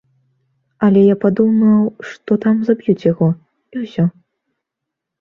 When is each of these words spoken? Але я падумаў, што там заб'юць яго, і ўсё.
Але 0.87 1.03
я 1.07 1.15
падумаў, 1.25 1.85
што 2.13 2.31
там 2.49 2.55
заб'юць 2.73 2.99
яго, 3.11 3.31
і 3.73 3.87
ўсё. 3.87 4.11